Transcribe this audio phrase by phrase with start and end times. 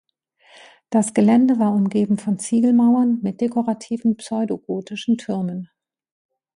[0.89, 5.69] Das Gelände war umgeben von Ziegelmauern mit dekorativen pseudo-gotischen Türmen.